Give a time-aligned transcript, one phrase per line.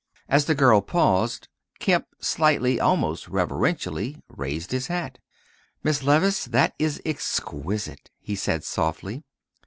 [0.27, 1.47] '"As the girl paused,
[1.77, 5.19] Kemp slightly, almost reverentially, raised his hat.
[5.83, 9.21] "Miss Levice, that is exquisite," he said softly.